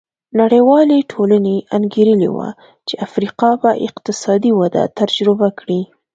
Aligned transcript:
نړیوالې 0.41 0.99
ټولنې 1.11 1.55
انګېرلې 1.77 2.29
وه 2.35 2.49
چې 2.87 2.93
افریقا 3.05 3.51
به 3.61 3.71
اقتصادي 3.87 4.51
وده 4.59 4.83
تجربه 4.99 5.47
کړي. 5.59 5.81